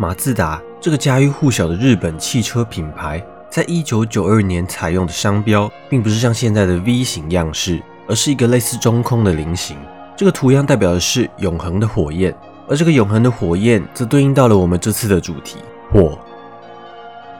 [0.00, 9.76] 马自达这个家喻户晓的日本汽车品牌，在一九九二年采用的商标，并不是像现在的 V 型样式，而是一个类似中空的菱形。
[10.16, 12.34] 这个图样代表的是永恒的火焰，
[12.66, 15.58] 而这个永恒的火焰，则对应到了我们这次的主题——
[15.92, 16.18] 火。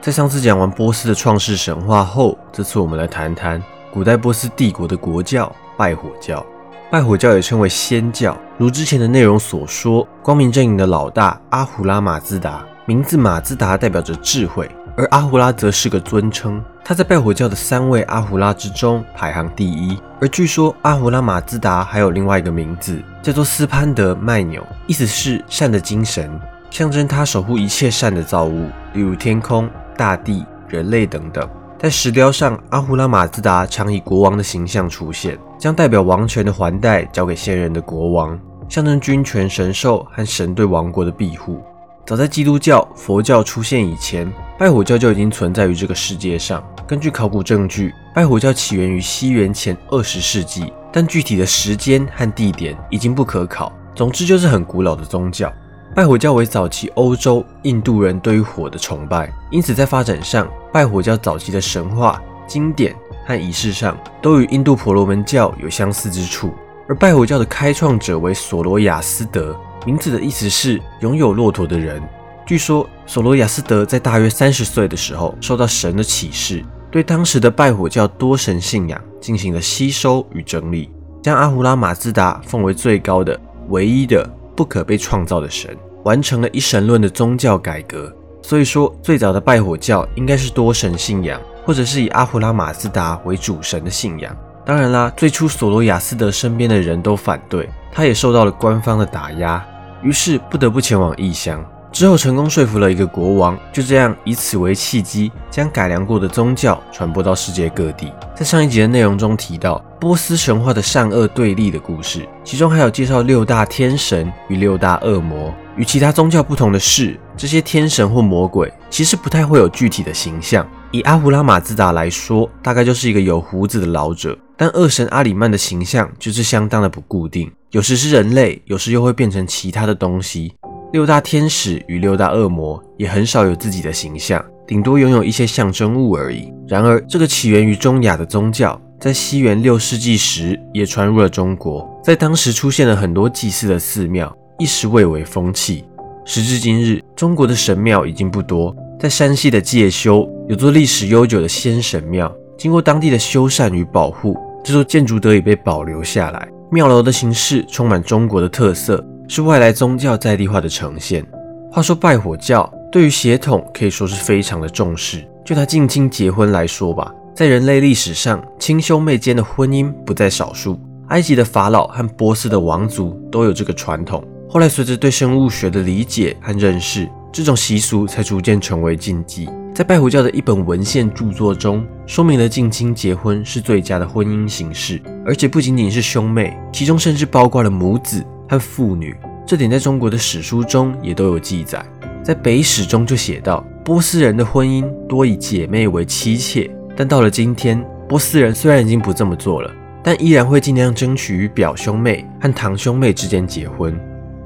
[0.00, 3.60] 在上次讲完波斯的创世神话后，这次我们来谈谈
[3.92, 6.46] 古代波斯帝国的国教——拜火教。
[6.90, 16.62] 拜火教也称为仙教，如之前的内容所说，光明阵营的老大阿胡拉马自达，名字马自达代表着智慧，而阿胡拉则是个尊称。
[16.84, 19.98] 他在拜火教的三位阿胡拉之中排行第一。
[20.20, 26.30] 而据说阿胡拉马自达还有另外一个名字，叫做斯潘德麦纽，意思是善的精神，
[26.70, 31.48] 象征他守护一切善的造物，例如天空、大地、人类等等。
[31.76, 41.62] 在石雕上，阿胡拉马自达常以国王的形象出现，将代表王权的环带交给先人的国王，象征君权神授和神对王国的庇护。
[42.04, 46.62] 早在基督教、佛教出现以前，拜火教就已经存在于这个世界上。
[46.86, 53.72] 根据考古证据，拜火教起源于西元前二十世纪，但具体的时间和地点已经不可考。
[53.94, 55.50] 总之，就是很古老的宗教。
[55.94, 62.94] 拜火教为早期欧洲印度人对于火的崇拜，因此在发展上，拜火教早期的神话、经典
[63.26, 66.52] 和仪式上都与印度婆罗门教有相似之处。
[66.88, 69.56] 而拜火教的开创者为索罗亚斯德，
[69.86, 72.02] 名字的意思是拥有骆驼的人。
[72.46, 80.90] 据说索罗亚斯德在大约三十岁的时候，受到神的启示，对当时的拜火教多神信仰进行了吸收与整理，
[81.22, 83.38] 将阿胡拉马兹达奉为最高的、
[83.68, 84.28] 唯一的。
[84.56, 88.14] 不可被创造的神，完成了一神论的宗教改革。
[88.40, 94.34] 所以说，最早的拜火教应该是多神信仰，或者是以阿胡拉马斯达为主神的信仰。
[94.64, 99.64] 当然啦，最初索罗亚斯德身边的人都反对，他也受到了官方的打压，
[100.02, 101.64] 于是不得不前往异乡。
[101.92, 108.12] 之后成功说服了一个国王，就这样以此为契机，将改良过的宗教传播到世界各地。
[108.34, 115.54] 在上一集的内容中提到波斯神话的善恶对立的故事，其中还有介绍六大天神与六大恶魔。
[115.76, 120.66] 与其他宗教不同的是，这些天神或魔鬼其实不太会有具体的形象。
[120.94, 130.54] 以阿胡拉马兹达来说，大概就是一个有胡子的老者；但恶神阿里曼的形象就是相当的不固定，有时是人类，有时又会变成其他的东西。
[130.92, 136.52] 六大天使与六大恶魔也很少有自己的形象，顶多拥有一些象征物而已。
[136.68, 145.84] 然而，这个起源于中亚的宗教，在西元六世纪时也传入了中国，在当时出现了很多祭祀的寺庙，一时蔚为风气。
[146.24, 156.48] 时至今日，中国的神庙已经不多，在山西的介休有座历史悠久的仙神庙，经过当地的修缮与保护，这座建筑得以被保留下来。
[156.70, 159.04] 庙楼的形式充满中国的特色。
[159.26, 161.24] 是外来宗教在地化的呈现。
[161.72, 165.26] 话说拜火教对于血统可以说是非常的重视。
[165.42, 170.78] 就他近亲结婚来说吧，在人类历史上，亲兄妹间的婚姻不在少数。
[171.08, 174.22] 埃及的法老和波斯的王族都有这个传统。
[174.46, 179.48] 后来随着对生物学的理解和认识，这种习俗才逐渐成为禁忌。
[179.74, 188.24] 在拜火教的一本文献著作中，说明了近亲结婚是最佳的婚姻形式，而且不仅仅是兄妹，其中甚至包括了母子。
[188.46, 191.84] 和父女，这点在中国的史书中也都有记载。
[192.22, 196.70] 在《北史》中就写到，波斯人的婚姻多以姐妹为妻妾。
[196.94, 199.70] 但到了今天，波斯人虽然已经不这么做了，
[200.02, 203.98] 但依然会尽量争取与表兄妹和堂兄妹之间结婚。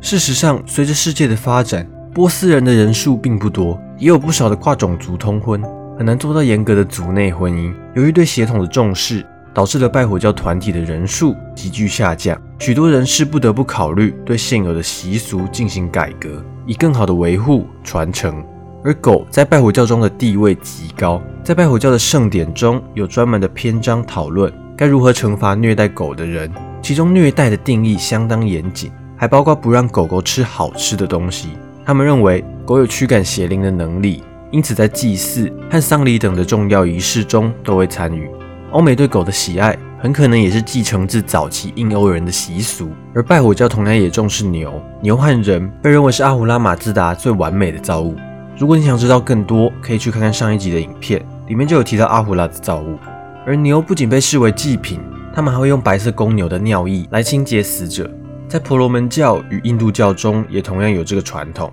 [0.00, 5.62] 事实上，随着世界的发展，波斯人的人数并不多，也有不少的跨种族通婚，
[5.96, 7.72] 很难做到严格的族内婚姻。
[7.94, 9.24] 由于对血统的重视。
[9.52, 18.44] 导致了拜火教团体的人数急剧下降，许多人士不得不考虑对现有的习俗进行改革，以更好的维护传承。
[18.84, 26.48] 而狗在拜火教中的地位极高，在拜火教的圣典中有专门的篇章讨论该如何惩罚虐待狗的人，
[26.80, 31.48] 其中虐待的定义相当严谨，还包括不让狗狗吃好吃的东西。
[31.90, 34.22] 他们认为狗有驱赶邪灵的能力，
[34.52, 38.30] 因此在祭祀和丧礼等的重要仪式中都会参与。
[38.70, 44.72] 欧美对狗的喜爱很可能也是继承自早期印欧人的习俗，而拜火教同样也重视牛。
[45.02, 48.14] 牛和人被认为是阿胡拉马自达最完美的造物。
[48.56, 52.96] 如果你想知道更多，可以去看看上一集的影片，里面就有提到阿胡拉的造物。
[53.44, 55.00] 而牛不仅被视为祭品，
[55.34, 58.08] 他们还会用白色公牛的尿液来清洁死者。
[58.46, 61.68] 在婆罗门教与印度教中也同样有这个传统。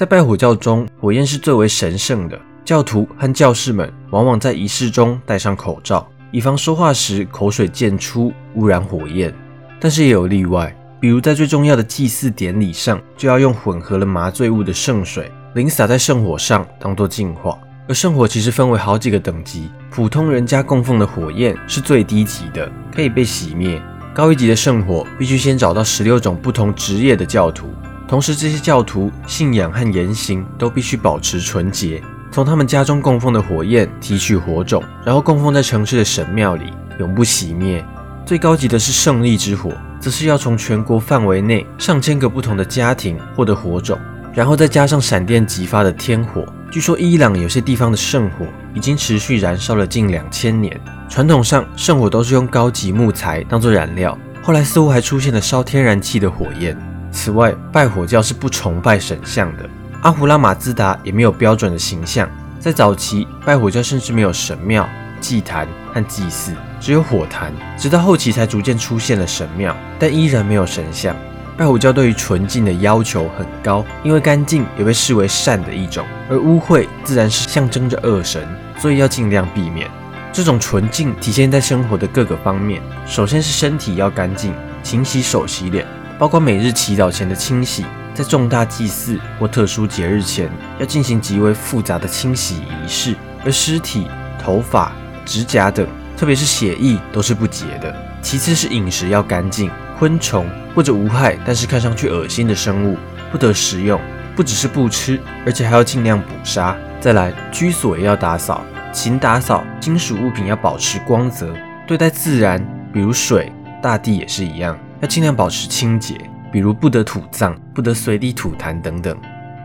[0.00, 6.08] 在拜火教中，火焰是最为神圣的，教徒和教士们往往在仪式中戴上口罩。
[6.32, 9.30] 以防说话时口水溅出污染火焰，
[9.78, 17.58] 但是也有例外，比如在最重要的祭祀典礼上，就要用混合了麻醉物的圣水淋洒在圣火上，当做净化。
[17.86, 23.78] 而圣火其实分为好几个等级，普通人家供奉的火焰是最低级的，可以被熄灭。
[24.14, 27.66] 高一级的圣火必须先找到十六种不同职业的教徒，
[28.10, 32.02] 同时这些教徒信仰和言行都必须保持纯洁。
[32.32, 37.84] 从他们家中供奉的火焰提取火种，然后供奉在城市的神庙里，永不熄灭。
[38.26, 43.96] 最高级的是胜利之火，则是要从全国范围内上千个不同的家庭获得火种，
[44.34, 46.44] 然后再加上闪电激发的天火。
[46.68, 50.80] 据说伊朗有些地方的圣火已经持续燃烧了近两千年。
[51.08, 56.76] 传统上，圣火都是用高级木材当做燃料，后来似乎还出现了烧天然气的火焰。
[57.12, 59.68] 此外，拜火教是不崇拜神像的，
[60.02, 62.28] 阿胡拉马兹达也没有标准的形象。
[62.58, 64.88] 在早期，拜火教甚至没有神庙、
[65.20, 67.52] 祭坛和祭祀，只有火坛。
[67.76, 71.16] 直到后期才逐渐出现了神庙，但依然没有神像。
[71.56, 78.46] 拜火教对于纯净的要求很高，因为干净也被视为善的一种，而污秽自然是象征着恶神，
[78.78, 79.90] 所以要尽量避免。
[80.32, 85.84] 这种纯净体现在生活的各个方面，首先是身体要干净，勤洗手、洗脸，
[86.20, 87.82] 包括每日祈祷前的清洗，
[88.12, 94.06] 在重大祭祀或特殊节日前要进行极为复杂的清洗仪式，而尸体、
[94.38, 94.92] 头发、
[95.24, 95.86] 指甲等，
[96.18, 97.96] 特别是血液都是不洁的。
[98.20, 99.70] 其次是饮食要干净。
[99.98, 102.98] 昆虫或者无害但是看上去恶心的生物
[103.32, 103.98] 不得食用，
[104.36, 106.76] 不只是不吃，而且还要尽量捕杀。
[107.00, 108.62] 再来，居所也要打扫，
[108.92, 111.54] 勤打扫，金属物品要保持光泽。
[111.86, 112.62] 对待自然，
[112.92, 113.50] 比如水、
[113.82, 116.14] 大地也是一样，要尽量保持清洁，
[116.52, 119.16] 比如不得土葬，不得随地吐痰等等。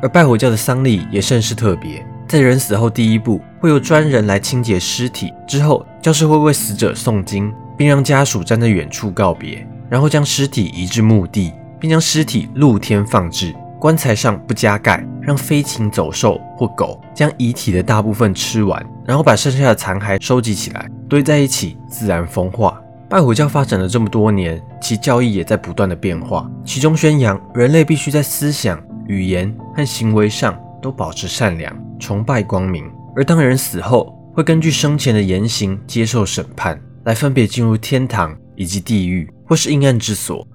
[0.02, 9.66] 而拜火教的丧礼也甚是特别，在人死后第一步会有专人来清洁尸体，之后教士会为死者诵经，并让家属站在远处告别。
[9.88, 22.82] 然后将尸体移至墓地，并将尸体露天放置，棺材上不加盖，让飞禽走兽或狗将遗体的大部分吃完，然后把剩下的残骸收集起来，堆在一起自然风化。
[23.10, 39.30] 拜火教发展了这么多年，其教义也在不断的变化，其中宣扬人类必须在思想、语言和行为上都保持善良，崇拜光明，而当人死后，会根据生前的言行接受审判，来分别进入天堂以及地狱。
[39.48, 40.48] 或是阴暗之所。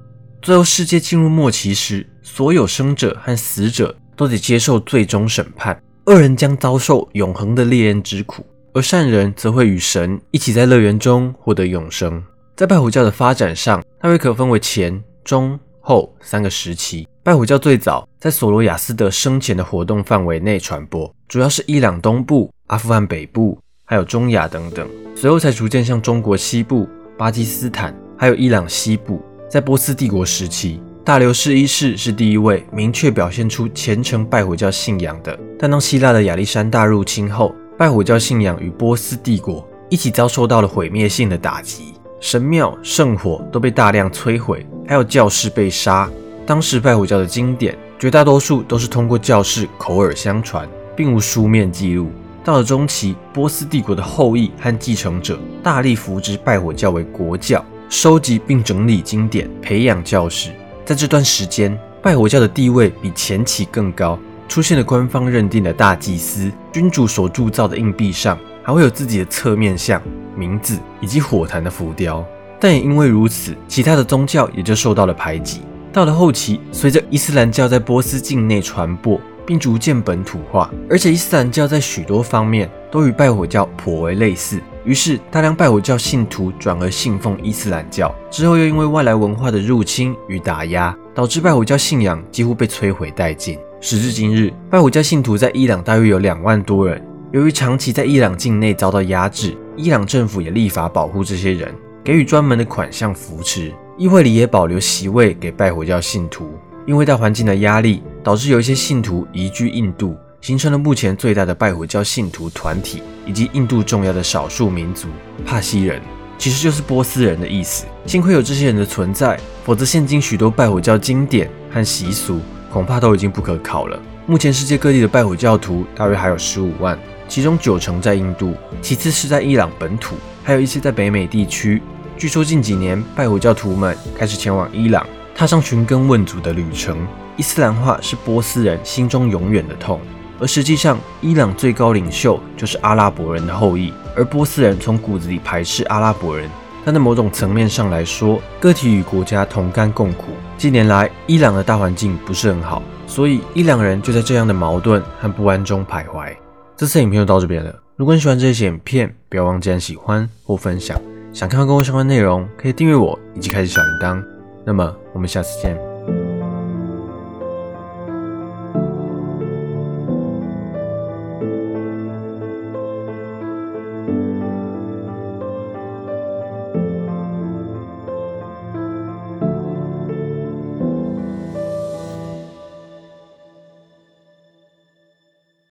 [0.43, 5.81] 最后，世界进入末期时，所有生者和死者都得接受最终审判。
[6.07, 8.45] 恶人将遭受永恒的烈焰之苦，
[8.75, 12.21] 而善人则会与神一起在乐园中获得永生。
[12.61, 17.09] 在拜火教的发展上，大约可分为前、中、后三个时期。
[17.23, 24.87] 拜火教最早在索罗亚斯德生前的活动范围内传播，主要是伊朗东部、阿富汗北部，还有中亚等等。
[25.17, 26.87] 随后才逐渐向中国西部、
[27.17, 27.99] 巴基斯坦。
[28.19, 35.35] 还有伊朗西部，在波斯帝国时期，大流士一世是第一位明确表现出虔诚拜火教信仰的。
[35.59, 46.09] 但当希腊的亚历山大入侵后，拜火教信仰与波斯帝国一起遭受到了毁灭性的打击，神庙、圣火都被大量摧毁，还有教士被杀。
[46.47, 52.11] 当时拜火教的经典绝大多数都是通过教士口耳相传，并无书面记录。
[52.45, 57.65] 到了中期，波斯帝国的后裔和继承者大力扶植拜火教为国教。
[57.89, 60.51] 收集并整理经典，培养教士。
[60.85, 64.17] 在这段时间，拜火教的地位比前期更高，
[64.49, 66.53] 出现了官方认定的大祭司。
[66.71, 70.01] 君主所铸造的硬币上还会有自己的侧面像、
[70.41, 72.25] 名字以及火坛的浮雕。
[72.59, 75.61] 但也因为如此，其他的宗教也就受到了排挤。
[75.93, 84.61] 到了后期，随着伊斯兰教在波斯境内传播，并逐渐本土化，而且伊斯兰教在许多方面都与拜火教颇为类似。
[84.85, 88.15] 于是，大量拜火教信徒转而信奉伊斯兰教。
[88.31, 93.59] 之后，又因为外来文化的入侵与打压，导致拜火教信仰几乎被摧毁殆尽。
[93.81, 97.03] 时至今日，拜火教信徒在伊朗大约有两万多人。
[97.33, 103.73] 由于长期在伊朗境内遭到压制，伊朗政府也立法保护这些人，给予专门的款项扶持。
[103.97, 106.51] 议会里也保留席位给拜火教信徒。
[106.87, 110.15] 因为大环境的压力，导致有一些信徒移居印度。
[110.43, 115.07] 形成了目前最大的拜火教信徒团体，以及印度重要的少数民族
[115.45, 116.01] 帕西人，
[116.39, 117.85] 其实就是波斯人的意思。
[118.07, 122.41] 幸亏有这些人的存在，否则现今许多拜火教经典和习俗
[122.73, 124.01] 恐怕都已经不可考了。
[124.27, 126.99] 目前世界各地的拜火教徒大约还有十五万，
[127.31, 131.81] 其中九成在印度，其次是在伊朗本土，还有一些在北美地区。
[132.19, 136.99] 据说近几年拜火教徒们开始前往伊朗，踏上寻根问祖的旅程。
[137.37, 140.01] 伊斯兰化是波斯人心中永远的痛。
[140.41, 146.51] 而实际上，伊朗最高领袖就是阿拉伯人的后裔，而波斯人从骨子里排斥阿拉伯人，
[146.85, 150.33] 但在某种层面上来说，个体与国家同甘共苦。
[150.59, 156.35] 近年来，伊朗的大环境不是很好，所以伊朗人就在这样的矛盾和不安中徘徊。
[156.81, 157.79] 这次影片就到这边了。
[157.95, 160.99] 如果你喜欢这些影片，不要忘记按喜欢或分享。
[161.31, 164.25] 想看到更多相关内容，可以订阅我以及开启小铃铛。
[164.65, 165.90] 那么，我们下次见。